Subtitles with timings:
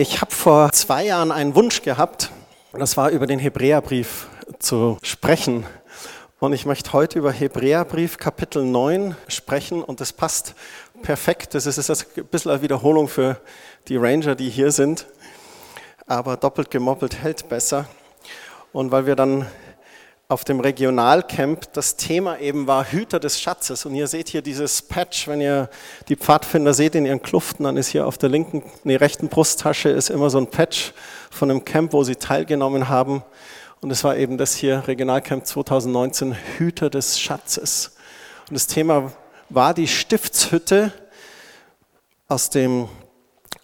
[0.00, 2.30] Ich habe vor zwei Jahren einen Wunsch gehabt,
[2.70, 4.28] und das war über den Hebräerbrief
[4.60, 5.66] zu sprechen.
[6.38, 10.54] Und ich möchte heute über Hebräerbrief Kapitel 9 sprechen und das passt
[11.02, 11.56] perfekt.
[11.56, 13.40] Das ist ein bisschen eine Wiederholung für
[13.88, 15.08] die Ranger, die hier sind.
[16.06, 17.86] Aber doppelt gemoppelt hält besser.
[18.72, 19.46] Und weil wir dann
[20.30, 23.86] auf dem Regionalcamp das Thema eben war Hüter des Schatzes.
[23.86, 25.70] Und ihr seht hier dieses Patch, wenn ihr
[26.08, 29.88] die Pfadfinder seht in ihren Kluften, dann ist hier auf der linken, nee, rechten Brusttasche
[29.88, 30.92] ist immer so ein Patch
[31.30, 33.22] von einem Camp, wo sie teilgenommen haben.
[33.80, 37.96] Und es war eben das hier, Regionalcamp 2019, Hüter des Schatzes.
[38.50, 39.12] Und das Thema
[39.48, 40.92] war die Stiftshütte
[42.26, 42.90] aus dem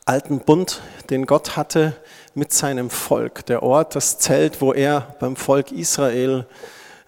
[0.06, 1.96] alten Bund, den Gott hatte
[2.34, 3.46] mit seinem Volk.
[3.46, 6.46] Der Ort, das Zelt, wo er beim Volk Israel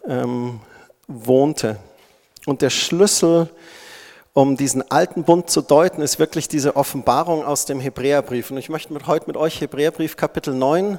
[0.06, 0.60] ähm,
[1.06, 1.76] wohnte.
[2.46, 3.50] Und der Schlüssel,
[4.32, 8.50] um diesen alten Bund zu deuten, ist wirklich diese Offenbarung aus dem Hebräerbrief.
[8.50, 10.98] Und ich möchte mit, heute mit euch Hebräerbrief Kapitel 9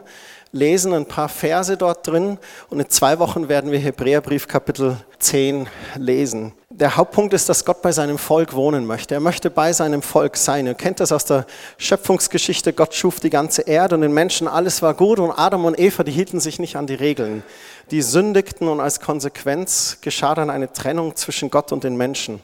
[0.52, 2.38] lesen, ein paar Verse dort drin.
[2.70, 5.67] Und in zwei Wochen werden wir Hebräerbrief Kapitel 10
[5.98, 6.54] lesen.
[6.70, 9.16] Der Hauptpunkt ist, dass Gott bei seinem Volk wohnen möchte.
[9.16, 10.67] Er möchte bei seinem Volk sein.
[10.67, 11.45] Ihr kennt das aus der
[11.78, 12.73] Schöpfungsgeschichte.
[12.73, 15.20] Gott schuf die ganze Erde und den Menschen, alles war gut.
[15.20, 17.44] Und Adam und Eva, die hielten sich nicht an die Regeln.
[17.92, 22.42] Die sündigten und als Konsequenz geschah dann eine Trennung zwischen Gott und den Menschen.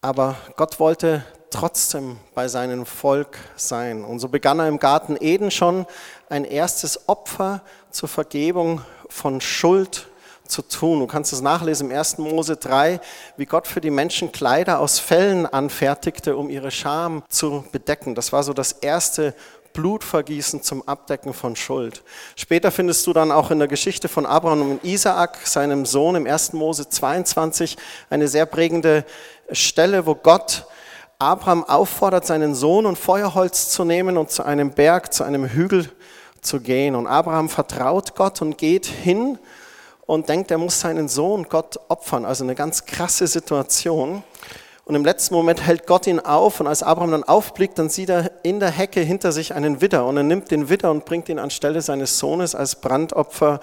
[0.00, 4.04] Aber Gott wollte trotzdem bei seinem Volk sein.
[4.04, 5.86] Und so begann er im Garten Eden schon
[6.28, 10.08] ein erstes Opfer zur Vergebung von Schuld
[10.46, 11.00] zu tun.
[11.00, 12.18] Du kannst es nachlesen im 1.
[12.18, 13.00] Mose 3,
[13.36, 18.14] wie Gott für die Menschen Kleider aus Fellen anfertigte, um ihre Scham zu bedecken.
[18.14, 19.34] Das war so das erste
[19.74, 22.02] Blutvergießen zum Abdecken von Schuld.
[22.34, 26.26] Später findest du dann auch in der Geschichte von Abraham und Isaak, seinem Sohn im
[26.26, 26.54] 1.
[26.54, 27.76] Mose 22,
[28.10, 29.04] eine sehr prägende
[29.52, 30.66] Stelle, wo Gott
[31.20, 35.90] Abraham auffordert, seinen Sohn und Feuerholz zu nehmen und zu einem Berg, zu einem Hügel
[36.42, 36.94] zu gehen.
[36.94, 39.36] Und Abraham vertraut Gott und geht hin
[40.06, 42.24] und denkt, er muss seinen Sohn Gott opfern.
[42.24, 44.22] Also eine ganz krasse Situation.
[44.84, 48.10] Und im letzten Moment hält Gott ihn auf und als Abraham dann aufblickt, dann sieht
[48.10, 51.28] er in der Hecke hinter sich einen Widder und er nimmt den Widder und bringt
[51.28, 53.58] ihn anstelle seines Sohnes als Brandopfer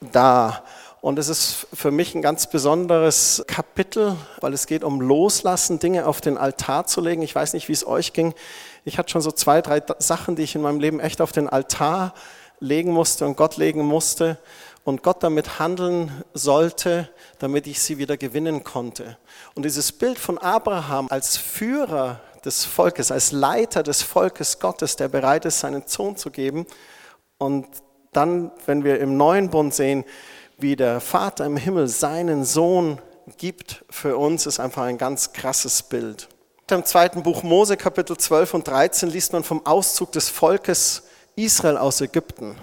[0.00, 0.64] dar.
[1.06, 6.04] Und es ist für mich ein ganz besonderes Kapitel, weil es geht um Loslassen, Dinge
[6.04, 7.22] auf den Altar zu legen.
[7.22, 8.34] Ich weiß nicht, wie es euch ging.
[8.84, 11.48] Ich hatte schon so zwei, drei Sachen, die ich in meinem Leben echt auf den
[11.48, 12.12] Altar
[12.58, 14.36] legen musste und Gott legen musste
[14.82, 17.08] und Gott damit handeln sollte,
[17.38, 19.16] damit ich sie wieder gewinnen konnte.
[19.54, 25.06] Und dieses Bild von Abraham als Führer des Volkes, als Leiter des Volkes Gottes, der
[25.06, 26.66] bereit ist, seinen Sohn zu geben.
[27.38, 27.68] Und
[28.10, 30.04] dann, wenn wir im neuen Bund sehen,
[30.58, 32.98] wie der Vater im Himmel seinen Sohn
[33.36, 36.28] gibt für uns, ist einfach ein ganz krasses Bild.
[36.70, 41.02] Im zweiten Buch Mose, Kapitel 12 und 13, liest man vom Auszug des Volkes
[41.36, 42.56] Israel aus Ägypten.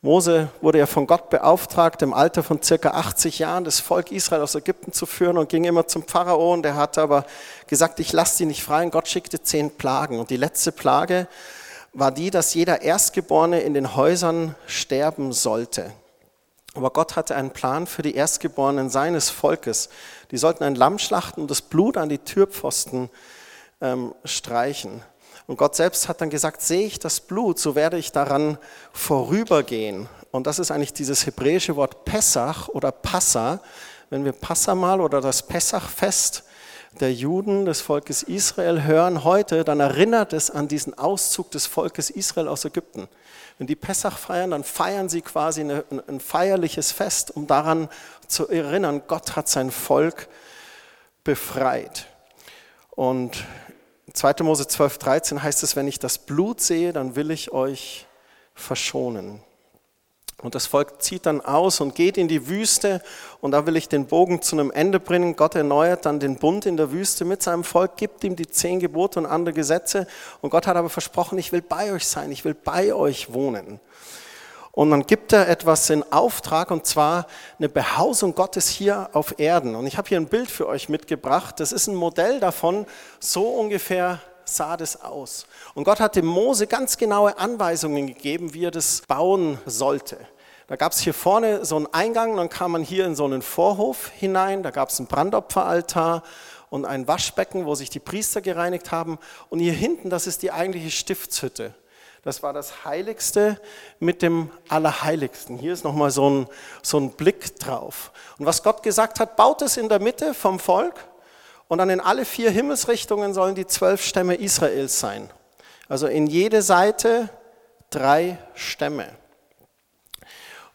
[0.00, 4.42] Mose wurde ja von Gott beauftragt, im Alter von circa 80 Jahren das Volk Israel
[4.42, 7.24] aus Ägypten zu führen und ging immer zum Pharao und der hatte aber
[7.66, 10.18] gesagt, ich lasse die nicht frei und Gott schickte zehn Plagen.
[10.18, 11.28] Und die letzte Plage
[11.92, 15.92] war die, dass jeder Erstgeborene in den Häusern sterben sollte.
[16.74, 19.88] Aber Gott hatte einen Plan für die Erstgeborenen seines Volkes.
[20.32, 23.10] Die sollten ein Lamm schlachten und das Blut an die Türpfosten
[23.80, 25.02] ähm, streichen.
[25.46, 28.58] Und Gott selbst hat dann gesagt, sehe ich das Blut, so werde ich daran
[28.92, 30.08] vorübergehen.
[30.30, 33.60] Und das ist eigentlich dieses hebräische Wort Pessach oder Passa.
[34.10, 36.44] Wenn wir Passamal oder das Pessachfest
[37.00, 42.10] der Juden des Volkes Israel hören heute, dann erinnert es an diesen Auszug des Volkes
[42.10, 43.08] Israel aus Ägypten.
[43.58, 47.88] Wenn die Pessach feiern, dann feiern sie quasi eine, ein feierliches Fest, um daran
[48.26, 50.28] zu erinnern, Gott hat sein Volk
[51.24, 52.06] befreit.
[52.90, 53.44] Und
[54.12, 54.44] 2.
[54.44, 58.06] Mose 12, 13 heißt es, wenn ich das Blut sehe, dann will ich euch
[58.54, 59.40] verschonen.
[60.42, 63.00] Und das Volk zieht dann aus und geht in die Wüste
[63.40, 65.36] und da will ich den Bogen zu einem Ende bringen.
[65.36, 68.80] Gott erneuert dann den Bund in der Wüste mit seinem Volk, gibt ihm die zehn
[68.80, 70.06] Gebote und andere Gesetze.
[70.42, 73.80] Und Gott hat aber versprochen, ich will bei euch sein, ich will bei euch wohnen.
[74.74, 77.28] Und dann gibt er etwas in Auftrag und zwar
[77.58, 79.76] eine Behausung Gottes hier auf Erden.
[79.76, 81.60] Und ich habe hier ein Bild für euch mitgebracht.
[81.60, 82.84] Das ist ein Modell davon,
[83.20, 85.46] so ungefähr sah das aus.
[85.74, 90.18] Und Gott hat dem Mose ganz genaue Anweisungen gegeben, wie er das bauen sollte.
[90.66, 93.42] Da gab es hier vorne so einen Eingang, dann kam man hier in so einen
[93.42, 96.22] Vorhof hinein, da gab es einen Brandopferaltar
[96.70, 99.18] und ein Waschbecken, wo sich die Priester gereinigt haben.
[99.50, 101.74] Und hier hinten, das ist die eigentliche Stiftshütte.
[102.22, 103.60] Das war das Heiligste
[104.00, 105.58] mit dem Allerheiligsten.
[105.58, 106.46] Hier ist nochmal so ein,
[106.82, 108.12] so ein Blick drauf.
[108.38, 111.06] Und was Gott gesagt hat, baut es in der Mitte vom Volk
[111.68, 115.30] und dann in alle vier Himmelsrichtungen sollen die zwölf Stämme Israels sein.
[115.88, 117.28] Also in jede Seite
[117.90, 119.08] drei Stämme.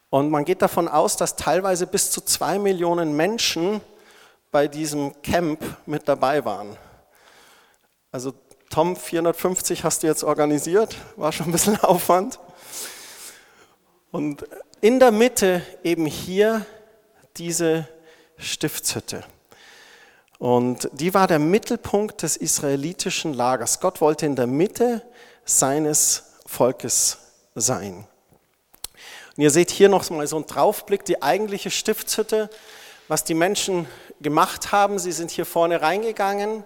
[0.09, 3.81] Und man geht davon aus, dass teilweise bis zu zwei Millionen Menschen
[4.51, 6.77] bei diesem Camp mit dabei waren.
[8.11, 8.33] Also
[8.71, 12.39] Tom, 450 hast du jetzt organisiert, war schon ein bisschen Aufwand.
[14.11, 14.45] Und
[14.81, 16.65] in der Mitte eben hier
[17.37, 17.87] diese
[18.37, 19.23] Stiftshütte.
[20.39, 23.81] Und die war der Mittelpunkt des israelitischen Lagers.
[23.81, 25.03] Gott wollte in der Mitte
[25.43, 27.17] seines Volkes
[27.55, 28.07] sein.
[29.35, 32.49] Und ihr seht hier noch mal so einen Draufblick, die eigentliche Stiftshütte,
[33.09, 33.85] was die Menschen
[34.21, 34.97] gemacht haben.
[34.97, 36.63] Sie sind hier vorne reingegangen,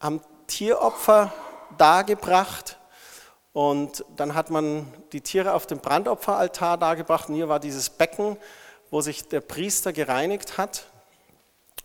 [0.00, 1.32] haben Tieropfer
[1.78, 2.78] dargebracht
[3.52, 8.36] und dann hat man die Tiere auf dem Brandopferaltar dargebracht und hier war dieses Becken,
[8.90, 10.86] wo sich der Priester gereinigt hat.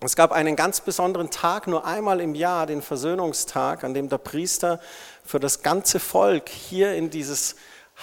[0.04, 4.18] Es gab einen ganz besonderen Tag, nur einmal im Jahr, den Versöhnungstag, an dem der
[4.18, 4.80] Priester
[5.24, 7.54] für das ganze Volk hier in dieses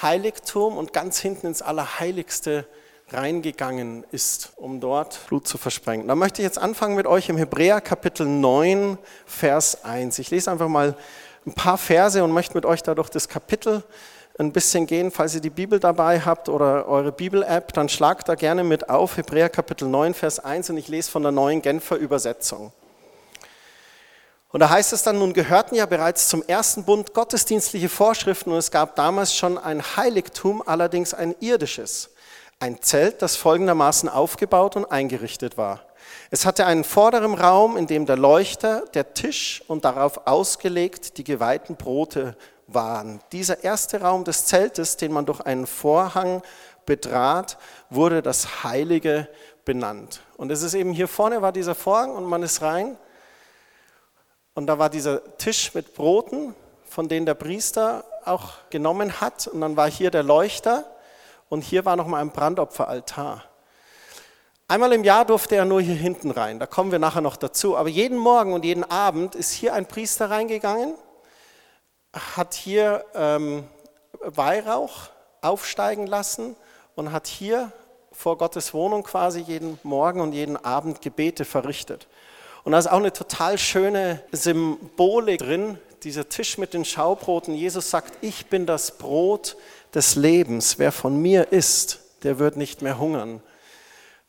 [0.02, 2.66] Heiligtum und ganz hinten ins Allerheiligste
[3.10, 6.08] reingegangen ist, um dort Blut zu versprengen.
[6.08, 10.20] Da möchte ich jetzt anfangen mit euch im Hebräer Kapitel 9, Vers 1.
[10.20, 10.96] Ich lese einfach mal
[11.46, 13.84] ein paar Verse und möchte mit euch da durch das Kapitel
[14.40, 15.12] ein bisschen gehen.
[15.12, 19.18] Falls ihr die Bibel dabei habt oder eure Bibel-App, dann schlagt da gerne mit auf,
[19.18, 22.72] Hebräer Kapitel 9, Vers 1 und ich lese von der neuen Genfer Übersetzung.
[24.52, 28.58] Und da heißt es dann, nun gehörten ja bereits zum ersten Bund gottesdienstliche Vorschriften und
[28.58, 32.10] es gab damals schon ein Heiligtum, allerdings ein irdisches.
[32.60, 35.82] Ein Zelt, das folgendermaßen aufgebaut und eingerichtet war.
[36.32, 41.24] Es hatte einen vorderen Raum, in dem der Leuchter, der Tisch und darauf ausgelegt die
[41.24, 42.36] geweihten Brote
[42.74, 43.20] waren.
[43.32, 46.42] Dieser erste Raum des Zeltes, den man durch einen Vorhang
[46.86, 47.58] betrat,
[47.90, 49.28] wurde das Heilige
[49.66, 50.22] benannt.
[50.38, 52.98] Und es ist eben hier vorne war dieser Vorhang und man ist rein.
[54.56, 59.48] Und da war dieser Tisch mit Broten, von denen der Priester auch genommen hat.
[59.48, 60.86] Und dann war hier der Leuchter
[61.50, 63.44] und hier war nochmal ein Brandopferaltar.
[64.68, 67.76] Einmal im Jahr durfte er nur hier hinten rein, da kommen wir nachher noch dazu.
[67.76, 70.94] Aber jeden Morgen und jeden Abend ist hier ein Priester reingegangen
[72.14, 73.64] hat hier ähm,
[74.20, 75.10] Weihrauch
[75.42, 76.56] aufsteigen lassen
[76.96, 77.72] und hat hier
[78.12, 82.08] vor Gottes Wohnung quasi jeden Morgen und jeden Abend Gebete verrichtet.
[82.64, 87.54] Und da ist auch eine total schöne Symbolik drin, dieser Tisch mit den Schaubroten.
[87.54, 89.56] Jesus sagt, ich bin das Brot
[89.94, 90.80] des Lebens.
[90.80, 93.42] Wer von mir isst, der wird nicht mehr hungern.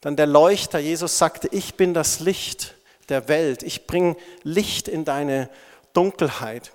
[0.01, 2.75] Dann der Leuchter, Jesus sagte, ich bin das Licht
[3.09, 3.63] der Welt.
[3.63, 5.51] Ich bringe Licht in deine
[5.93, 6.73] Dunkelheit.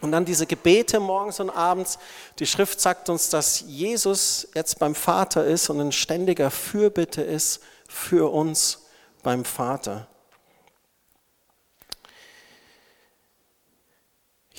[0.00, 1.98] Und dann diese Gebete morgens und abends.
[2.38, 7.60] Die Schrift sagt uns, dass Jesus jetzt beim Vater ist und ein ständiger Fürbitte ist
[7.86, 8.86] für uns
[9.22, 10.06] beim Vater.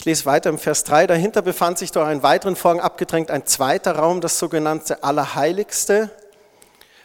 [0.02, 1.06] Ich lese weiter im Vers 3.
[1.06, 6.10] Dahinter befand sich durch einen weiteren Vorhang abgedrängt ein zweiter Raum, das sogenannte Allerheiligste,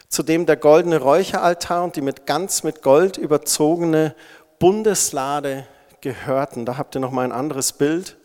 [0.09, 4.15] zu dem der goldene Räucheraltar und die mit ganz mit Gold überzogene
[4.57, 5.67] Bundeslade
[6.01, 6.65] gehörten.
[6.65, 8.17] Da habt ihr noch mal ein anderes Bild.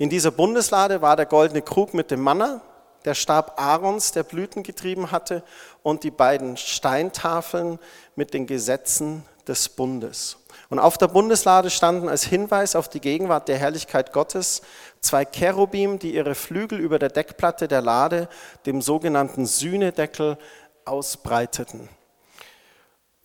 [0.00, 2.62] In dieser Bundeslade war der goldene Krug mit dem Manna,
[3.04, 5.42] der Stab Aarons, der Blüten getrieben hatte,
[5.82, 7.78] und die beiden Steintafeln
[8.16, 10.38] mit den Gesetzen des Bundes.
[10.70, 14.62] Und auf der Bundeslade standen als Hinweis auf die Gegenwart der Herrlichkeit Gottes
[15.02, 18.30] zwei Cherubim, die ihre Flügel über der Deckplatte der Lade,
[18.64, 20.38] dem sogenannten Sühnedeckel,
[20.86, 21.90] ausbreiteten.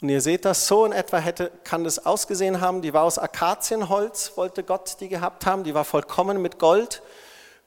[0.01, 2.81] Und ihr seht das, so in etwa hätte, kann das ausgesehen haben.
[2.81, 5.63] Die war aus Akazienholz, wollte Gott die gehabt haben.
[5.63, 7.01] Die war vollkommen mit Gold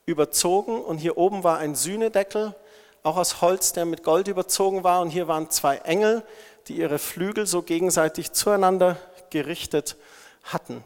[0.05, 0.83] überzogen.
[0.83, 2.55] Und hier oben war ein Sühnedeckel,
[3.03, 5.01] auch aus Holz, der mit Gold überzogen war.
[5.01, 6.23] Und hier waren zwei Engel,
[6.67, 8.99] die ihre Flügel so gegenseitig zueinander
[9.31, 9.97] gerichtet
[10.45, 10.85] hatten.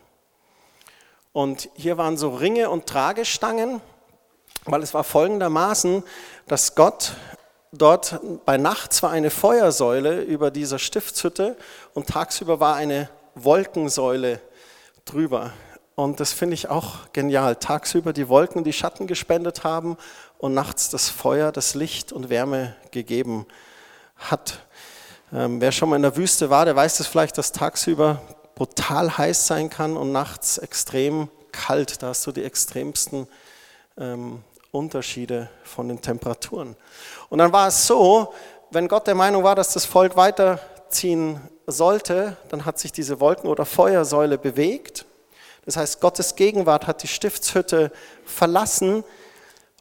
[1.33, 3.81] Und hier waren so Ringe und Tragestangen,
[4.65, 6.05] weil es war folgendermaßen,
[6.47, 7.15] dass Gott
[7.73, 11.57] dort bei Nacht war eine Feuersäule über dieser Stiftshütte
[11.95, 14.41] und tagsüber war eine Wolkensäule
[15.05, 15.53] drüber.
[15.95, 17.57] Und das finde ich auch genial.
[17.57, 19.97] Tagsüber die Wolken, die Schatten gespendet haben
[20.39, 23.47] und nachts das Feuer, das Licht und Wärme gegeben
[24.17, 24.61] hat.
[25.33, 28.21] Ähm, wer schon mal in der Wüste war, der weiß es vielleicht, dass tagsüber
[28.55, 32.03] brutal heiß sein kann und nachts extrem kalt.
[32.03, 33.27] Da hast du die extremsten
[33.99, 36.77] ähm, Unterschiede von den Temperaturen.
[37.29, 38.33] Und dann war es so,
[38.71, 43.51] wenn Gott der Meinung war, dass das Volk weiterziehen sollte, dann hat sich diese Wolken-
[43.51, 45.05] oder Feuersäule bewegt.
[45.67, 47.93] Das heißt, Gottes Gegenwart hat die Stiftshütte
[48.25, 49.05] verlassen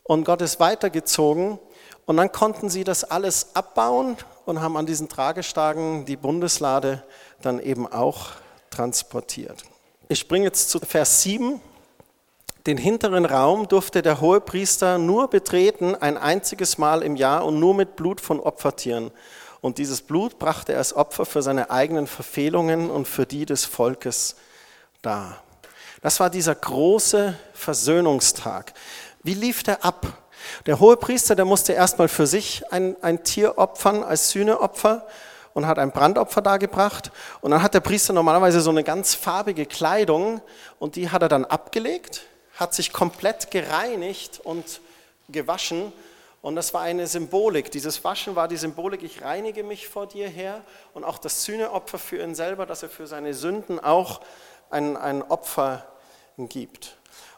[0.03, 1.57] und Gott ist weitergezogen.
[2.05, 7.03] Und dann konnten sie das alles abbauen und haben an diesen Tragestagen die Bundeslade
[7.41, 8.31] dann eben auch
[8.69, 9.63] transportiert.
[10.09, 11.61] Ich springe jetzt zu Vers 7.
[12.67, 17.73] Den hinteren Raum durfte der Hohepriester nur betreten ein einziges Mal im Jahr und nur
[17.73, 19.09] mit Blut von Opfertieren.
[19.61, 23.65] Und dieses Blut brachte er als Opfer für seine eigenen Verfehlungen und für die des
[23.65, 24.35] Volkes
[25.01, 25.41] dar.
[26.03, 28.73] Das war dieser große Versöhnungstag.
[29.23, 30.05] Wie lief der ab?
[30.67, 35.07] Der Hohepriester, der musste erstmal für sich ein, ein Tier opfern als Sühneopfer
[35.53, 37.11] und hat ein Brandopfer dargebracht.
[37.41, 40.41] Und dann hat der Priester normalerweise so eine ganz farbige Kleidung
[40.79, 42.23] und die hat er dann abgelegt,
[42.55, 44.81] hat sich komplett gereinigt und
[45.29, 45.93] gewaschen
[46.41, 47.71] und das war eine Symbolik.
[47.71, 50.61] Dieses Waschen war die Symbolik, ich reinige mich vor dir her.
[50.93, 54.21] Und auch das Sühneopfer für ihn selber, dass er für seine Sünden auch
[54.71, 55.85] ein, ein Opfer
[56.37, 56.97] gibt.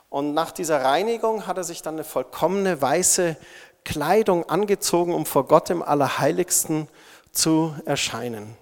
[0.10, 3.36] Und nach dieser Reinigung hat er sich dann eine vollkommene weiße
[3.84, 6.88] Kleidung angezogen, um vor Gott im Allerheiligsten
[7.32, 8.55] zu erscheinen.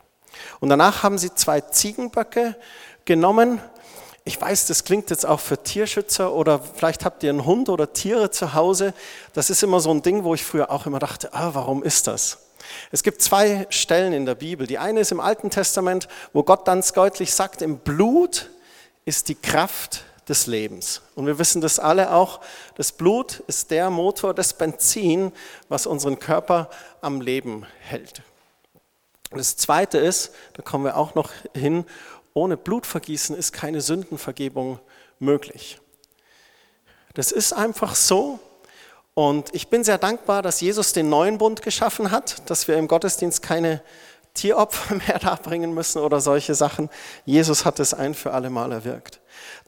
[0.59, 2.55] Und danach haben sie zwei Ziegenböcke
[3.05, 3.61] genommen
[4.23, 7.91] ich weiß, das klingt jetzt auch für Tierschützer oder vielleicht habt ihr einen Hund oder
[7.91, 8.93] Tiere zu Hause.
[9.33, 12.07] Das ist immer so ein Ding, wo ich früher auch immer dachte, ah, warum ist
[12.07, 12.37] das?
[12.91, 14.67] Es gibt zwei Stellen in der Bibel.
[14.67, 18.49] Die eine ist im Alten Testament, wo Gott ganz deutlich sagt, im Blut
[19.05, 21.01] ist die Kraft des Lebens.
[21.15, 22.41] Und wir wissen das alle auch,
[22.75, 25.31] das Blut ist der Motor, das Benzin,
[25.67, 26.69] was unseren Körper
[27.01, 28.21] am Leben hält.
[29.31, 31.85] Das Zweite ist, da kommen wir auch noch hin,
[32.33, 34.79] ohne Blutvergießen ist keine Sündenvergebung
[35.19, 35.79] möglich.
[37.13, 38.39] Das ist einfach so.
[39.13, 42.87] Und ich bin sehr dankbar, dass Jesus den neuen Bund geschaffen hat, dass wir im
[42.87, 43.81] Gottesdienst keine
[44.33, 46.89] Tieropfer mehr darbringen müssen oder solche Sachen.
[47.25, 49.19] Jesus hat es ein für alle Mal erwirkt.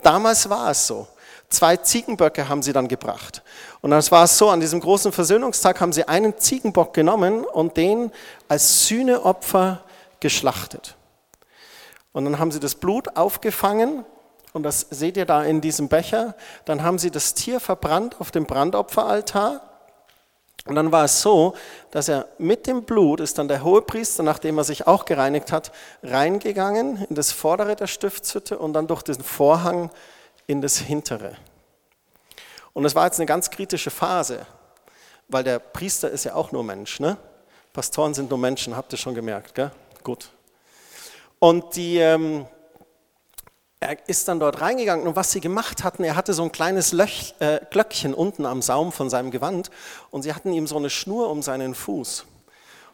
[0.01, 1.07] Damals war es so.
[1.49, 3.43] Zwei Ziegenböcke haben sie dann gebracht.
[3.81, 7.77] Und das war es so, an diesem großen Versöhnungstag haben sie einen Ziegenbock genommen und
[7.77, 8.11] den
[8.47, 9.83] als Sühneopfer
[10.19, 10.95] geschlachtet.
[12.13, 14.05] Und dann haben sie das Blut aufgefangen
[14.53, 16.35] und das seht ihr da in diesem Becher.
[16.65, 19.61] Dann haben sie das Tier verbrannt auf dem Brandopferaltar.
[20.65, 21.55] Und dann war es so,
[21.91, 25.73] dass er mit dem Blut ist dann der Hohepriester, nachdem er sich auch gereinigt hat,
[26.03, 29.89] reingegangen in das vordere der Stiftshütte und dann durch den Vorhang
[30.47, 31.35] in das hintere.
[32.71, 34.45] Und das war jetzt eine ganz kritische Phase,
[35.27, 36.99] weil der Priester ist ja auch nur Mensch.
[36.99, 37.17] Ne?
[37.73, 39.71] Pastoren sind nur Menschen, habt ihr schon gemerkt, gell?
[40.03, 40.29] Gut.
[41.43, 42.45] Und die, ähm,
[43.81, 46.93] er ist dann dort reingegangen und was sie gemacht hatten, er hatte so ein kleines
[46.93, 49.69] Löch, äh, Glöckchen unten am Saum von seinem Gewand
[50.09, 52.21] und sie hatten ihm so eine Schnur um seinen Fuß.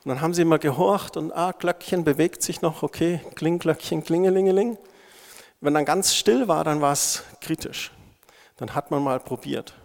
[0.03, 4.03] Und dann haben sie mal gehorcht und, ah, Glöckchen bewegt sich noch, okay, Kling, Glöckchen,
[4.03, 4.79] Klingelingeling.
[5.61, 7.91] Wenn dann ganz still war, dann war es kritisch.
[8.57, 9.75] Dann hat man mal probiert.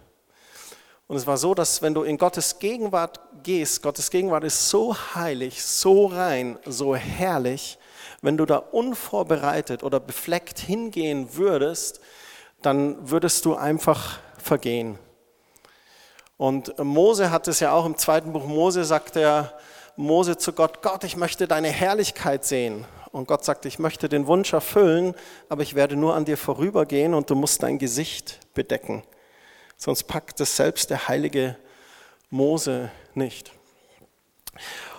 [1.05, 4.95] Und es war so, dass wenn du in Gottes Gegenwart gehst, Gottes Gegenwart ist so
[5.13, 7.77] heilig, so rein, so herrlich,
[8.25, 12.01] wenn du da unvorbereitet oder befleckt hingehen würdest,
[12.61, 14.97] dann würdest du einfach vergehen.
[16.37, 19.53] Und Mose hat es ja auch im zweiten Buch Mose, sagt er
[19.95, 22.85] Mose zu Gott, Gott, ich möchte deine Herrlichkeit sehen.
[23.11, 25.15] Und Gott sagt, ich möchte den Wunsch erfüllen,
[25.47, 29.03] aber ich werde nur an dir vorübergehen und du musst dein Gesicht bedecken.
[29.77, 31.55] Sonst packt es selbst der heilige
[32.29, 33.53] Mose nicht.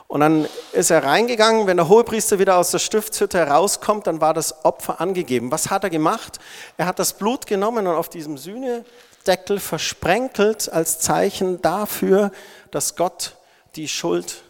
[0.08, 4.34] Und dann ist er reingegangen, wenn der Hohepriester wieder aus der Stiftshütte herauskommt, dann war
[4.34, 5.50] das Opfer angegeben.
[5.50, 6.38] Was hat er gemacht?
[6.76, 12.30] Er hat das Blut genommen und auf diesem Sühnedeckel versprenkelt als Zeichen dafür,
[12.70, 13.36] dass Gott
[13.74, 14.42] die Schuld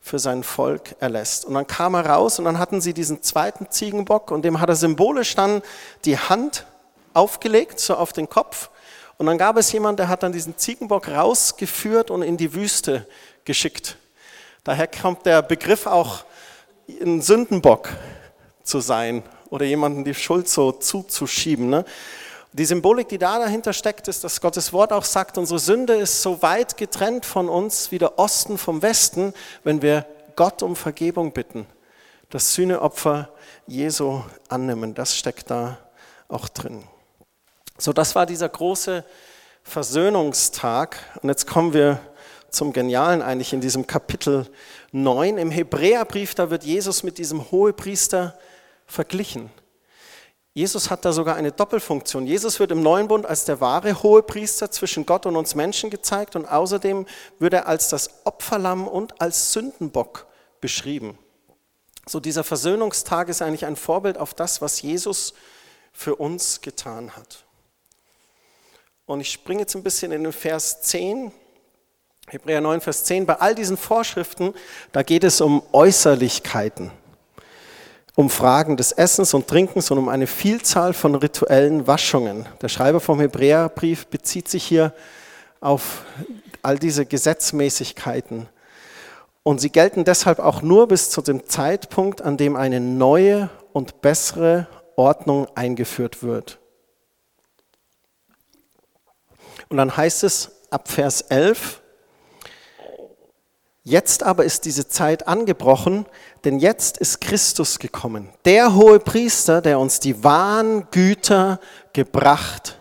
[0.00, 1.44] für sein Volk erlässt.
[1.44, 4.68] Und dann kam er raus und dann hatten sie diesen zweiten Ziegenbock und dem hat
[4.68, 5.62] er symbolisch dann
[6.04, 6.66] die Hand
[7.14, 8.70] aufgelegt, so auf den Kopf.
[9.18, 13.06] Und dann gab es jemand, der hat dann diesen Ziegenbock rausgeführt und in die Wüste
[13.44, 13.96] geschickt.
[14.64, 16.24] Daher kommt der Begriff auch,
[17.00, 17.88] ein Sündenbock
[18.62, 21.68] zu sein oder jemanden die Schuld so zuzuschieben.
[21.68, 21.84] Ne?
[22.52, 26.22] Die Symbolik, die da dahinter steckt, ist, dass Gottes Wort auch sagt, unsere Sünde ist
[26.22, 29.32] so weit getrennt von uns wie der Osten vom Westen,
[29.64, 31.66] wenn wir Gott um Vergebung bitten.
[32.30, 33.30] Das Sühneopfer
[33.66, 35.78] Jesu annehmen, das steckt da
[36.28, 36.84] auch drin.
[37.78, 39.04] So, das war dieser große
[39.62, 40.96] Versöhnungstag.
[41.22, 42.00] Und jetzt kommen wir
[42.52, 44.46] zum Genialen eigentlich in diesem Kapitel
[44.92, 45.38] 9.
[45.38, 48.38] Im Hebräerbrief, da wird Jesus mit diesem Hohepriester
[48.86, 49.50] verglichen.
[50.54, 52.26] Jesus hat da sogar eine Doppelfunktion.
[52.26, 56.36] Jesus wird im neuen Bund als der wahre Hohepriester zwischen Gott und uns Menschen gezeigt
[56.36, 57.06] und außerdem
[57.38, 60.26] wird er als das Opferlamm und als Sündenbock
[60.60, 61.18] beschrieben.
[62.06, 65.32] So dieser Versöhnungstag ist eigentlich ein Vorbild auf das, was Jesus
[65.92, 67.44] für uns getan hat.
[69.06, 71.32] Und ich springe jetzt ein bisschen in den Vers 10
[72.32, 74.54] Hebräer 9, Vers 10, bei all diesen Vorschriften,
[74.92, 76.90] da geht es um Äußerlichkeiten.
[78.14, 82.46] um Fragen des Essens und Trinkens und um eine Vielzahl von rituellen Waschungen.
[82.62, 84.94] Der Schreiber vom Hebräerbrief bezieht sich hier
[85.60, 86.04] auf
[86.62, 88.48] all diese Gesetzmäßigkeiten.
[89.42, 94.00] Und sie gelten deshalb auch nur bis zu dem Zeitpunkt, an dem eine neue und
[94.00, 96.60] bessere Ordnung eingeführt wird.
[99.68, 101.81] Und dann heißt es ab Vers 11,
[103.84, 106.06] Jetzt aber ist diese Zeit angebrochen,
[106.44, 111.58] denn jetzt ist Christus gekommen, der hohe Priester, der uns die wahren Güter
[111.92, 112.78] gebracht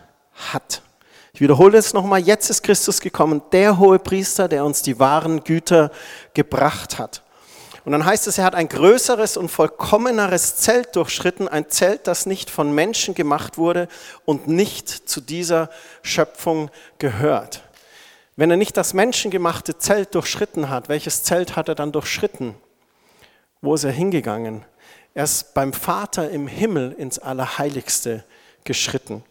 [0.51, 0.83] hat.
[1.33, 5.43] Ich wiederhole es nochmal, jetzt ist Christus gekommen, der hohe Priester, der uns die wahren
[5.43, 5.89] Güter
[6.35, 7.23] gebracht hat.
[7.83, 12.27] Und dann heißt es, er hat ein größeres und vollkommeneres Zelt durchschritten, ein Zelt, das
[12.27, 13.87] nicht von Menschen gemacht wurde
[14.23, 15.71] und nicht zu dieser
[16.03, 17.63] Schöpfung gehört.
[18.35, 22.55] Wenn er nicht das menschengemachte Zelt durchschritten hat, welches Zelt hat er dann durchschritten?
[23.61, 24.65] Wo ist er hingegangen?
[25.13, 28.23] Er ist beim Vater im Himmel ins Allerheiligste
[28.63, 29.23] geschritten.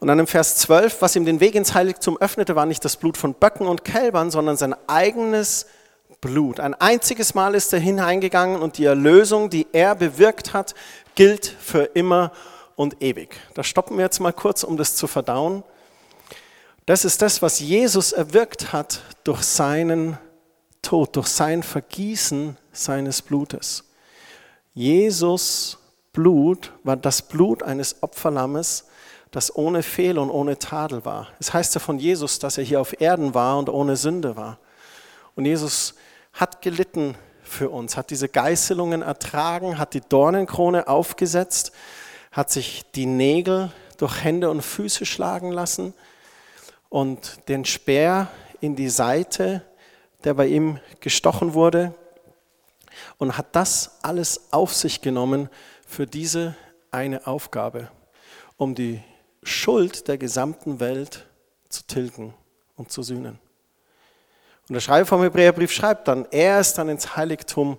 [0.00, 2.96] Und dann im Vers 12, was ihm den Weg ins Heiligtum öffnete, war nicht das
[2.96, 5.66] Blut von Böcken und Kälbern, sondern sein eigenes
[6.20, 6.60] Blut.
[6.60, 10.74] Ein einziges Mal ist er hineingegangen und die Erlösung, die er bewirkt hat,
[11.14, 12.32] gilt für immer
[12.76, 13.36] und ewig.
[13.54, 15.64] Da stoppen wir jetzt mal kurz, um das zu verdauen.
[16.88, 20.16] Das ist das, was Jesus erwirkt hat durch seinen
[20.80, 23.84] Tod, durch sein Vergießen seines Blutes.
[24.72, 25.76] Jesus
[26.14, 28.86] Blut war das Blut eines Opferlammes,
[29.30, 31.28] das ohne Fehl und ohne Tadel war.
[31.38, 34.58] Es heißt ja von Jesus, dass er hier auf Erden war und ohne Sünde war.
[35.34, 35.94] Und Jesus
[36.32, 41.70] hat gelitten für uns, hat diese Geißelungen ertragen, hat die Dornenkrone aufgesetzt,
[42.32, 45.92] hat sich die Nägel durch Hände und Füße schlagen lassen,
[46.88, 48.28] und den Speer
[48.60, 49.62] in die Seite,
[50.24, 51.94] der bei ihm gestochen wurde,
[53.18, 55.48] und hat das alles auf sich genommen
[55.86, 56.56] für diese
[56.90, 57.90] eine Aufgabe,
[58.56, 59.00] um die
[59.42, 61.26] Schuld der gesamten Welt
[61.68, 62.34] zu tilgen
[62.76, 63.38] und zu sühnen.
[64.68, 67.78] Und der Schreiber vom Hebräerbrief schreibt dann, er ist dann ins Heiligtum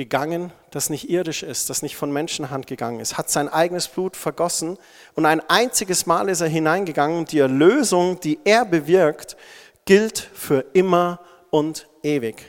[0.00, 4.16] gegangen, das nicht irdisch ist, das nicht von Menschenhand gegangen ist, hat sein eigenes Blut
[4.16, 4.78] vergossen
[5.14, 9.36] und ein einziges Mal ist er hineingegangen und die Erlösung, die er bewirkt,
[9.84, 12.46] gilt für immer und ewig.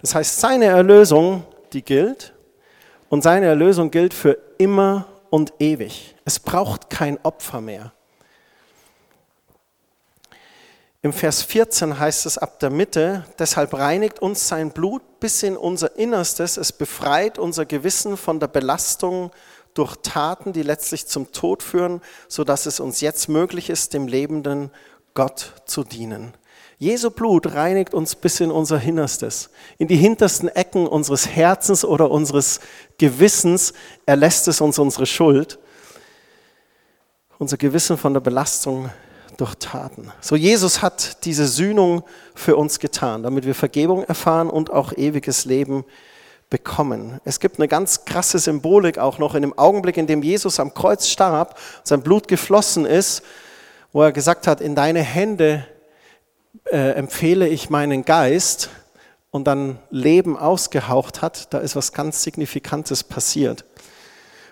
[0.00, 2.34] Das heißt, seine Erlösung, die gilt
[3.08, 6.16] und seine Erlösung gilt für immer und ewig.
[6.24, 7.92] Es braucht kein Opfer mehr.
[11.04, 15.54] Im Vers 14 heißt es ab der Mitte, deshalb reinigt uns sein Blut bis in
[15.54, 19.30] unser Innerstes, es befreit unser Gewissen von der Belastung
[19.74, 24.70] durch Taten, die letztlich zum Tod führen, sodass es uns jetzt möglich ist, dem lebenden
[25.12, 26.32] Gott zu dienen.
[26.78, 32.10] Jesu Blut reinigt uns bis in unser Innerstes, in die hintersten Ecken unseres Herzens oder
[32.10, 32.60] unseres
[32.96, 33.74] Gewissens.
[34.06, 35.58] Erlässt es uns unsere Schuld,
[37.38, 38.88] unser Gewissen von der Belastung
[39.36, 40.12] durch Taten.
[40.20, 45.44] So Jesus hat diese Sühnung für uns getan, damit wir Vergebung erfahren und auch ewiges
[45.44, 45.84] Leben
[46.50, 47.20] bekommen.
[47.24, 50.74] Es gibt eine ganz krasse Symbolik auch noch in dem Augenblick, in dem Jesus am
[50.74, 53.22] Kreuz starb, sein Blut geflossen ist,
[53.92, 55.66] wo er gesagt hat, in deine Hände
[56.70, 58.70] äh, empfehle ich meinen Geist
[59.30, 63.64] und dann Leben ausgehaucht hat, da ist was ganz Signifikantes passiert.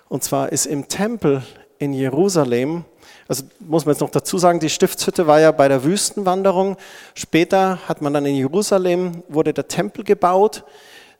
[0.08, 1.42] Und zwar ist im Tempel
[1.78, 2.84] in Jerusalem
[3.28, 6.76] also muss man jetzt noch dazu sagen, die Stiftshütte war ja bei der Wüstenwanderung.
[7.14, 10.64] Später hat man dann in Jerusalem, wurde der Tempel gebaut.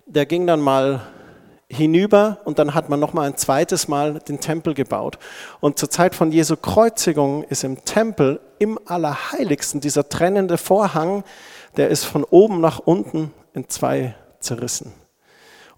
[0.07, 1.03] Der ging dann mal
[1.73, 5.19] hinüber und dann hat man nochmal ein zweites Mal den Tempel gebaut.
[5.61, 11.25] Und zur Zeit von Jesu Kreuzigung ist im Tempel im Allerheiligsten dieser trennende Vorhang,
[11.77, 14.93] der ist von oben nach unten in zwei zerrissen.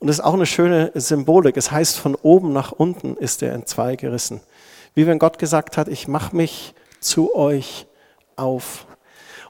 [0.01, 1.57] Und das ist auch eine schöne Symbolik.
[1.57, 4.41] Es heißt, von oben nach unten ist er in zwei gerissen.
[4.95, 7.87] Wie wenn Gott gesagt hat, ich mache mich zu euch
[8.37, 8.87] auf.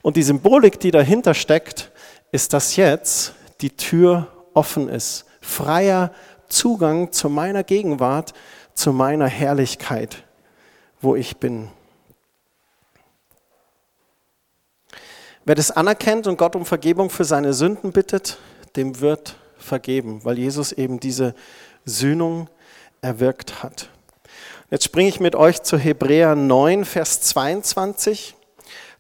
[0.03, 1.93] Und die Symbolik, die dahinter steckt,
[2.33, 5.25] ist, dass jetzt die Tür offen ist.
[5.41, 6.13] Freier
[6.49, 8.33] Zugang zu meiner Gegenwart,
[8.75, 10.25] zu meiner Herrlichkeit,
[11.01, 11.69] wo ich bin.
[15.45, 18.39] Wer das anerkennt und Gott um Vergebung für seine Sünden bittet,
[18.77, 21.35] dem wird vergeben, weil Jesus eben diese
[21.85, 22.49] Sühnung
[23.03, 23.91] erwirkt hat.
[24.71, 28.35] Jetzt springe ich mit euch zu Hebräer 9, Vers 22.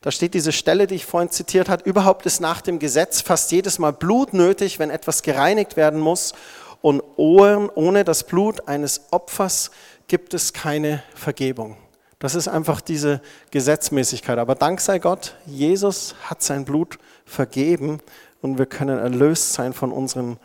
[0.03, 1.88] Da steht diese Stelle, die ich vorhin zitiert habe.
[1.88, 6.35] Überhaupt ist nach dem Gesetz fast jedes Mal Blut nötig, wenn etwas gereinigt werden muss.
[6.83, 9.70] Und ohne das Blut eines Opfers
[10.07, 11.79] gibt es keine Vergebung.
[12.18, 14.38] Das ist einfach diese Gesetzmäßigkeit.
[14.38, 18.00] Aber dank sei Gott, Jesus hat sein Blut vergeben
[18.42, 20.38] und wir können erlöst sein von unseren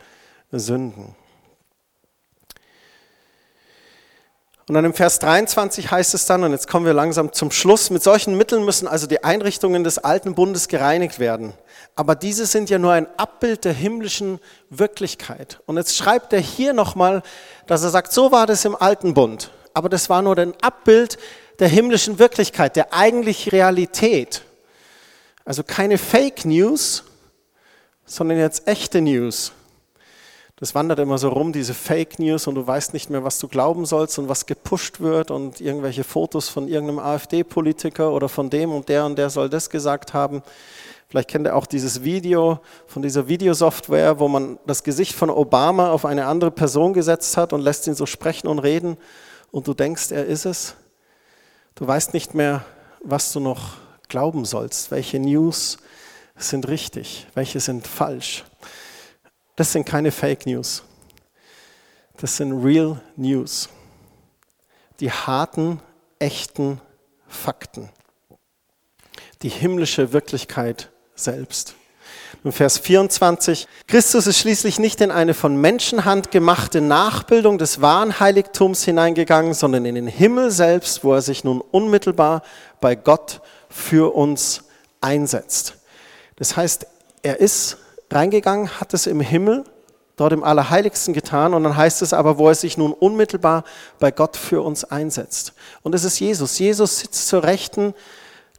[0.50, 1.14] Sünden.
[4.70, 7.90] Und dann im Vers 23 heißt es dann, und jetzt kommen wir langsam zum Schluss,
[7.90, 11.54] mit solchen Mitteln müssen also die Einrichtungen des alten Bundes gereinigt werden.
[11.96, 15.58] Aber diese sind ja nur ein Abbild der himmlischen Wirklichkeit.
[15.66, 17.24] Und jetzt schreibt er hier nochmal,
[17.66, 19.50] dass er sagt, so war das im alten Bund.
[19.74, 21.18] Aber das war nur ein Abbild
[21.58, 24.42] der himmlischen Wirklichkeit, der eigentlichen Realität.
[25.44, 27.02] Also keine Fake News,
[28.06, 29.50] sondern jetzt echte News.
[30.60, 33.48] Das wandert immer so rum, diese Fake News, und du weißt nicht mehr, was du
[33.48, 38.70] glauben sollst und was gepusht wird und irgendwelche Fotos von irgendeinem AfD-Politiker oder von dem
[38.70, 40.42] und der und der soll das gesagt haben.
[41.08, 45.90] Vielleicht kennt ihr auch dieses Video von dieser Videosoftware, wo man das Gesicht von Obama
[45.90, 48.98] auf eine andere Person gesetzt hat und lässt ihn so sprechen und reden
[49.50, 50.76] und du denkst, er ist es.
[51.74, 52.66] Du weißt nicht mehr,
[53.02, 55.78] was du noch glauben sollst, welche News
[56.36, 58.44] sind richtig, welche sind falsch.
[59.60, 60.82] Das sind keine Fake News.
[62.16, 63.68] Das sind Real News.
[65.00, 65.82] Die harten,
[66.18, 66.80] echten
[67.28, 67.90] Fakten.
[69.42, 71.74] Die himmlische Wirklichkeit selbst.
[72.42, 78.18] In Vers 24, Christus ist schließlich nicht in eine von Menschenhand gemachte Nachbildung des wahren
[78.18, 82.44] Heiligtums hineingegangen, sondern in den Himmel selbst, wo er sich nun unmittelbar
[82.80, 84.62] bei Gott für uns
[85.02, 85.74] einsetzt.
[86.36, 86.86] Das heißt,
[87.22, 87.76] er ist
[88.10, 89.64] reingegangen, hat es im Himmel,
[90.16, 93.64] dort im Allerheiligsten getan und dann heißt es aber, wo er sich nun unmittelbar
[93.98, 95.54] bei Gott für uns einsetzt.
[95.82, 96.58] Und es ist Jesus.
[96.58, 97.94] Jesus sitzt zur Rechten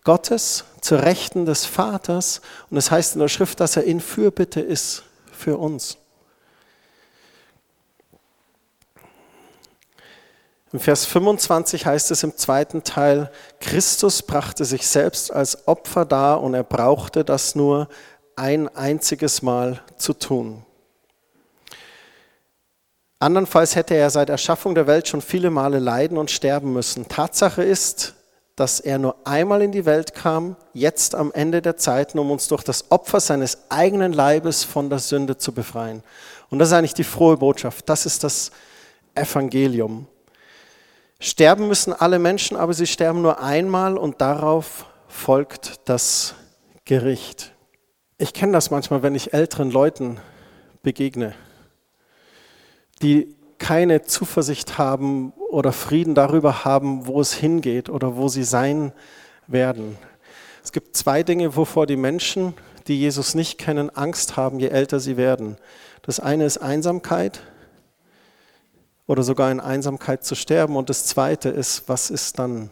[0.04, 4.60] Gottes, zur Rechten des Vaters und es heißt in der Schrift, dass er in Fürbitte
[4.62, 5.98] ist für uns.
[10.74, 16.42] Im Vers 25 heißt es im zweiten Teil, Christus brachte sich selbst als Opfer dar
[16.42, 17.90] und er brauchte das nur
[18.36, 20.64] ein einziges Mal zu tun.
[23.20, 27.08] Andernfalls hätte er seit Erschaffung der Welt schon viele Male leiden und sterben müssen.
[27.08, 28.16] Tatsache ist,
[28.56, 32.48] dass er nur einmal in die Welt kam, jetzt am Ende der Zeiten, um uns
[32.48, 36.04] durch das Opfer seines eigenen Leibes von der Sünde zu befreien.
[36.50, 37.88] Und das ist eigentlich die frohe Botschaft.
[37.88, 38.52] Das ist das
[39.16, 40.08] Evangelium.
[41.20, 46.34] Sterben müssen alle Menschen, aber sie sterben nur einmal und darauf folgt das
[46.86, 47.51] Gericht.
[48.22, 50.20] Ich kenne das manchmal, wenn ich älteren Leuten
[50.84, 51.34] begegne,
[53.02, 58.94] die keine Zuversicht haben oder Frieden darüber haben, wo es hingeht oder wo sie sein
[59.48, 59.98] werden.
[60.64, 62.54] Es gibt zwei Dinge, wovor die Menschen,
[62.86, 65.58] die Jesus nicht kennen, Angst haben, je älter sie werden.
[66.04, 67.42] Das eine ist Einsamkeit
[69.08, 70.76] oder sogar in Einsamkeit zu sterben.
[70.76, 72.70] Und das zweite ist, was ist dann?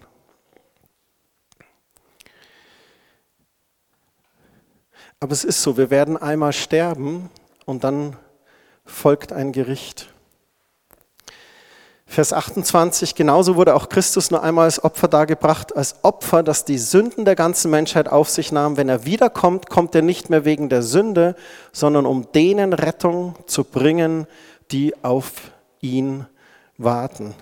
[5.22, 7.30] Aber es ist so, wir werden einmal sterben
[7.66, 8.16] und dann
[8.86, 10.08] folgt ein Gericht.
[12.06, 16.80] Vers 28, genauso wurde auch Christus nur einmal als Opfer dargebracht, als Opfer, das die
[16.80, 18.78] Sünden der ganzen Menschheit auf sich nahm.
[18.78, 21.36] Wenn er wiederkommt, kommt er nicht mehr wegen der Sünde,
[21.72, 24.26] sondern um denen Rettung zu bringen,
[24.72, 25.52] die auf
[25.82, 26.26] ihn
[26.78, 27.36] warten.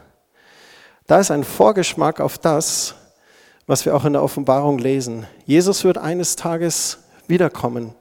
[1.05, 2.95] Da ist ein Vorgeschmack auf das,
[3.67, 5.27] was wir auch in der Offenbarung lesen.
[5.45, 7.93] Jesus wird eines Tages wiederkommen.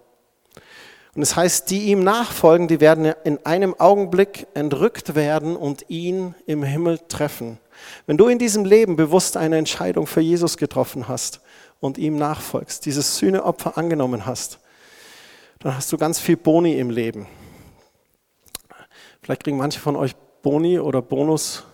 [1.14, 6.34] Und es heißt, die ihm nachfolgen, die werden in einem Augenblick entrückt werden und ihn
[6.44, 7.58] im Himmel treffen.
[8.06, 11.40] Wenn du in diesem Leben bewusst eine Entscheidung für Jesus getroffen hast
[11.80, 14.58] und ihm nachfolgst, dieses Sühneopfer angenommen hast,
[15.60, 17.26] dann hast du ganz viel Boni im Leben.
[19.22, 21.64] Vielleicht kriegen manche von euch Boni oder Bonus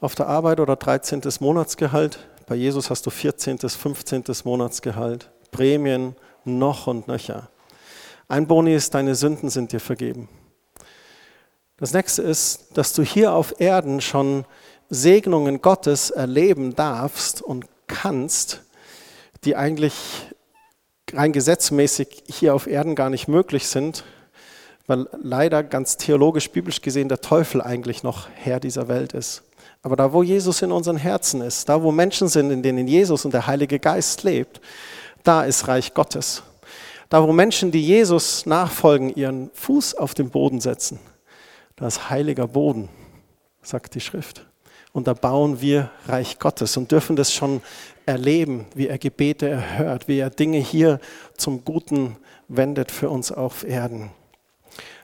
[0.00, 1.22] auf der Arbeit oder 13.
[1.40, 2.18] Monatsgehalt.
[2.46, 4.24] Bei Jesus hast du 14., 15.
[4.44, 6.14] Monatsgehalt, Prämien,
[6.46, 7.48] noch und nöcher.
[8.28, 10.28] Ein Boni ist, deine Sünden sind dir vergeben.
[11.76, 14.44] Das nächste ist, dass du hier auf Erden schon
[14.90, 18.62] Segnungen Gottes erleben darfst und kannst,
[19.44, 19.94] die eigentlich
[21.12, 24.04] rein gesetzmäßig hier auf Erden gar nicht möglich sind,
[24.86, 29.42] weil leider ganz theologisch, biblisch gesehen der Teufel eigentlich noch Herr dieser Welt ist.
[29.82, 33.24] Aber da, wo Jesus in unseren Herzen ist, da, wo Menschen sind, in denen Jesus
[33.24, 34.60] und der Heilige Geist lebt,
[35.24, 36.42] da ist Reich Gottes.
[37.08, 41.00] Da, wo Menschen, die Jesus nachfolgen, ihren Fuß auf den Boden setzen,
[41.76, 42.88] da ist heiliger Boden,
[43.62, 44.46] sagt die Schrift.
[44.92, 47.62] Und da bauen wir Reich Gottes und dürfen das schon
[48.06, 51.00] erleben, wie er Gebete erhört, wie er Dinge hier
[51.36, 54.12] zum Guten wendet für uns auf Erden.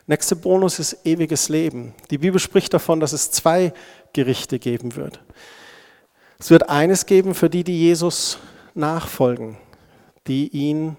[0.07, 1.93] Nächster Bonus ist ewiges Leben.
[2.09, 3.73] Die Bibel spricht davon, dass es zwei
[4.13, 5.19] Gerichte geben wird.
[6.39, 8.39] Es wird eines geben für die, die Jesus
[8.73, 9.57] nachfolgen,
[10.27, 10.97] die ihn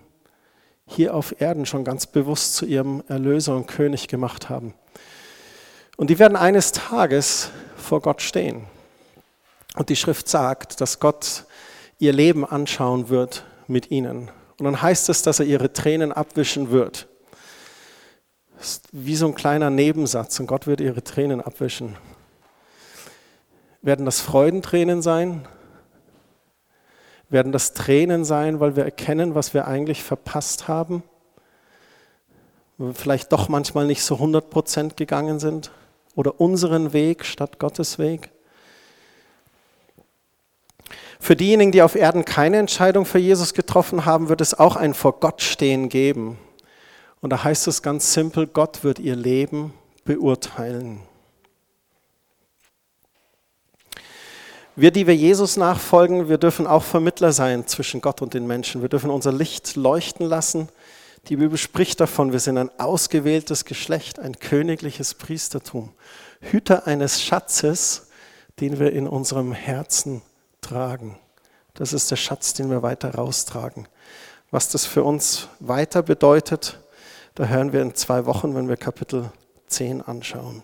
[0.87, 4.75] hier auf Erden schon ganz bewusst zu ihrem Erlöser und König gemacht haben.
[5.97, 8.67] Und die werden eines Tages vor Gott stehen.
[9.77, 11.45] Und die Schrift sagt, dass Gott
[11.99, 14.31] ihr Leben anschauen wird mit ihnen.
[14.59, 17.09] Und dann heißt es, dass er ihre Tränen abwischen wird.
[18.59, 21.97] Das ist wie so ein kleiner Nebensatz und Gott wird ihre Tränen abwischen.
[23.81, 25.49] Werden das Freudentränen sein?
[27.33, 31.03] Werden das Tränen sein, weil wir erkennen, was wir eigentlich verpasst haben?
[32.93, 35.71] Vielleicht doch manchmal nicht so 100% gegangen sind?
[36.15, 38.29] Oder unseren Weg statt Gottes Weg?
[41.21, 44.93] Für diejenigen, die auf Erden keine Entscheidung für Jesus getroffen haben, wird es auch ein
[44.93, 46.37] Vor Gott stehen geben.
[47.23, 49.73] Und da heißt es ganz simpel, Gott wird ihr Leben
[50.05, 51.01] beurteilen.
[54.75, 58.81] Wir, die wir Jesus nachfolgen, wir dürfen auch Vermittler sein zwischen Gott und den Menschen.
[58.81, 60.71] Wir dürfen unser Licht leuchten lassen.
[61.29, 65.91] Die Bibel spricht davon, wir sind ein ausgewähltes Geschlecht, ein königliches Priestertum,
[66.41, 68.09] Hüter eines Schatzes,
[68.61, 70.23] den wir in unserem Herzen
[70.63, 71.19] tragen.
[71.75, 73.89] Das ist der Schatz, den wir weiter raustragen.
[74.51, 76.79] Was das für uns weiter bedeutet,
[77.35, 79.31] da hören wir in zwei Wochen, wenn wir Kapitel
[79.69, 80.63] 10 anschauen.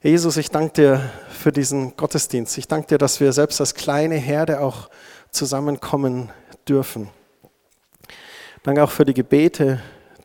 [0.00, 2.56] Jesus, ich danke dir für diesen Gottesdienst.
[2.56, 4.90] Ich danke dir, dass wir selbst als kleine Herde auch
[5.32, 6.30] zusammenkommen
[6.68, 7.10] dürfen.
[8.62, 9.82] Danke auch für die Gebete,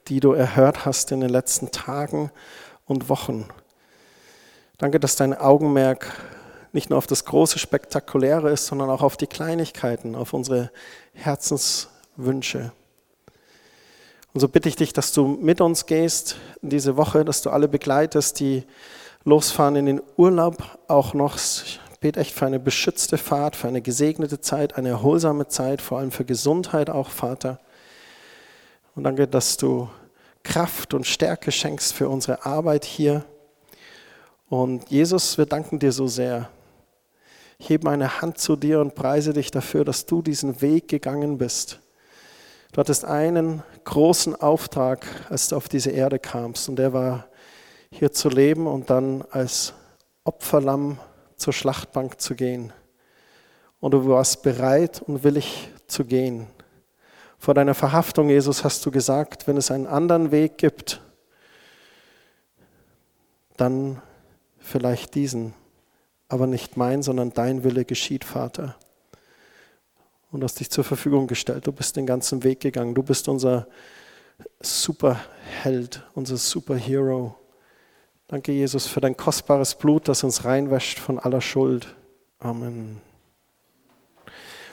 [0.09, 2.29] die du erhört hast in den letzten Tagen
[2.85, 3.47] und Wochen.
[4.77, 6.21] Danke, dass dein Augenmerk
[6.71, 10.69] nicht nur auf das große Spektakuläre ist, sondern auch auf die Kleinigkeiten, auf unsere
[11.13, 12.71] Herzenswünsche.
[14.35, 17.49] Und so bitte ich dich, dass du mit uns gehst in diese Woche, dass du
[17.49, 18.65] alle begleitest, die
[19.25, 21.37] losfahren in den Urlaub auch noch.
[21.37, 25.99] Ich bete echt für eine beschützte Fahrt, für eine gesegnete Zeit, eine erholsame Zeit, vor
[25.99, 27.59] allem für Gesundheit auch, Vater.
[28.95, 29.89] Und danke, dass du
[30.43, 33.23] Kraft und Stärke schenkst für unsere Arbeit hier.
[34.49, 36.49] Und Jesus, wir danken dir so sehr.
[37.57, 41.37] Ich hebe meine Hand zu dir und preise dich dafür, dass du diesen Weg gegangen
[41.37, 41.79] bist.
[42.73, 47.27] Du hattest einen großen Auftrag, als du auf diese Erde kamst, und der war
[47.93, 49.73] hier zu leben und dann als
[50.23, 50.97] Opferlamm
[51.35, 52.73] zur Schlachtbank zu gehen.
[53.79, 56.47] Und du warst bereit und willig zu gehen.
[57.37, 61.01] Vor deiner Verhaftung, Jesus, hast du gesagt, wenn es einen anderen Weg gibt,
[63.57, 64.01] dann
[64.59, 65.53] vielleicht diesen,
[66.29, 68.75] aber nicht mein, sondern dein Wille geschieht, Vater.
[70.31, 71.67] Und hast dich zur Verfügung gestellt.
[71.67, 72.95] Du bist den ganzen Weg gegangen.
[72.95, 73.67] Du bist unser
[74.61, 77.35] Superheld, unser Superhero.
[78.33, 81.93] Danke, Jesus, für dein kostbares Blut, das uns reinwäscht von aller Schuld.
[82.39, 82.99] Amen.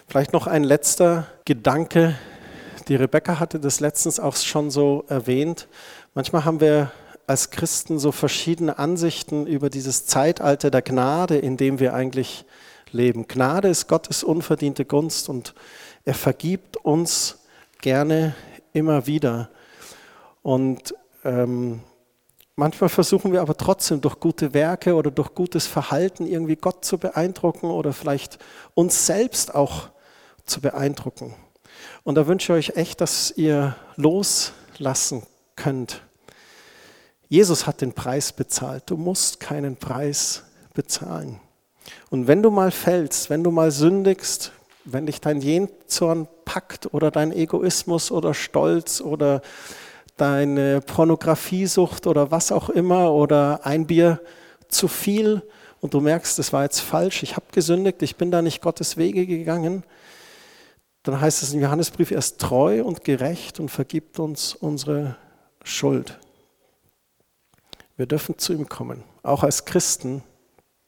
[0.09, 2.19] Vielleicht noch ein letzter Gedanke.
[2.89, 5.69] Die Rebecca hatte das letztens auch schon so erwähnt.
[6.15, 6.91] Manchmal haben wir
[7.27, 12.47] als Christen so verschiedene Ansichten über dieses Zeitalter der Gnade, in dem wir eigentlich
[12.93, 13.29] leben.
[13.29, 15.53] Gnade ist Gottes unverdiente Gunst und
[16.07, 17.41] er vergibt uns
[17.83, 18.35] gerne
[18.73, 19.51] immer wieder.
[20.41, 20.95] Und
[21.25, 21.81] ähm,
[22.61, 26.99] Manchmal versuchen wir aber trotzdem durch gute Werke oder durch gutes Verhalten irgendwie Gott zu
[26.99, 28.39] beeindrucken oder vielleicht
[28.75, 29.89] uns selbst auch
[30.45, 31.35] zu beeindrucken.
[32.05, 35.23] Und da wünsche ich euch echt, dass ihr loslassen
[35.57, 36.03] könnt.
[37.31, 38.83] Jesus hat den Preis bezahlt.
[38.91, 40.43] Du musst keinen Preis
[40.75, 41.41] bezahlen.
[42.11, 44.53] Und wenn du mal fällst, wenn du mal sündigst,
[44.85, 49.41] wenn dich dein Jenzorn packt oder dein Egoismus oder Stolz oder
[50.21, 54.21] deine Pornografiesucht oder was auch immer oder ein Bier
[54.69, 55.43] zu viel
[55.81, 58.97] und du merkst, das war jetzt falsch, ich habe gesündigt, ich bin da nicht Gottes
[58.97, 59.83] Wege gegangen,
[61.03, 65.17] dann heißt es im Johannesbrief, er ist treu und gerecht und vergibt uns unsere
[65.65, 66.19] Schuld.
[67.97, 70.23] Wir dürfen zu ihm kommen, auch als Christen,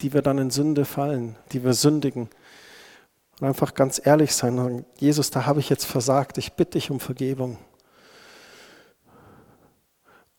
[0.02, 2.28] die wir dann in Sünde fallen, die wir sündigen.
[3.40, 7.00] Und einfach ganz ehrlich sein, Jesus, da habe ich jetzt versagt, ich bitte dich um
[7.00, 7.58] Vergebung.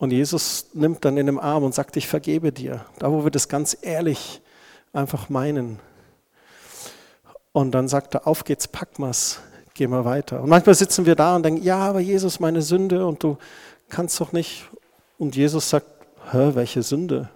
[0.04, 2.84] Und Jesus nimmt dann in den Arm und sagt, ich vergebe dir.
[3.00, 4.42] Da, wo wir das ganz ehrlich
[4.92, 5.80] einfach meinen.
[7.54, 9.40] Und dann sagt er, auf geht's, pack mal's,
[9.74, 10.42] geh mal weiter.
[10.42, 13.38] Und manchmal sitzen wir da und denken, ja, aber Jesus, meine Sünde und du
[13.88, 14.66] kannst doch nicht.
[15.18, 15.88] Und Jesus sagt,
[16.34, 17.30] hä, welche Sünde?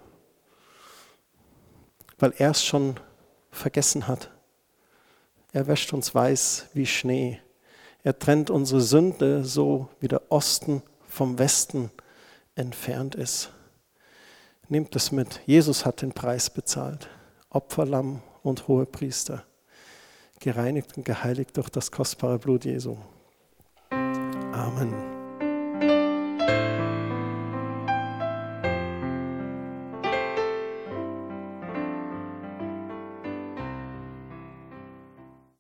[2.19, 2.99] Weil er es schon
[3.49, 4.30] vergessen hat.
[5.53, 7.39] Er wäscht uns weiß wie Schnee.
[8.03, 11.91] Er trennt unsere Sünde so wie der Osten vom Westen
[12.57, 13.51] entfernt ist.
[14.69, 15.41] Nehmt es mit.
[15.45, 17.09] Jesus hat den Preis bezahlt.
[17.49, 19.43] Opferlamm und Hohepriester.
[20.39, 22.97] Gereinigt und geheiligt durch das kostbare Blut Jesu.
[23.89, 25.16] Amen.